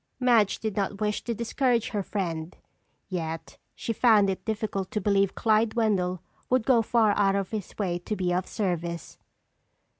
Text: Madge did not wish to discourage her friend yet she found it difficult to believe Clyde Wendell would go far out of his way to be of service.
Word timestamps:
Madge 0.19 0.57
did 0.59 0.75
not 0.75 0.99
wish 0.99 1.23
to 1.23 1.35
discourage 1.35 1.89
her 1.89 2.01
friend 2.01 2.57
yet 3.07 3.59
she 3.75 3.93
found 3.93 4.31
it 4.31 4.43
difficult 4.45 4.89
to 4.89 4.99
believe 4.99 5.35
Clyde 5.35 5.75
Wendell 5.75 6.23
would 6.49 6.65
go 6.65 6.81
far 6.81 7.11
out 7.15 7.35
of 7.35 7.51
his 7.51 7.77
way 7.77 7.99
to 7.99 8.15
be 8.15 8.33
of 8.33 8.47
service. 8.47 9.19